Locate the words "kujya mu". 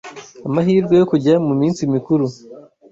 1.11-1.53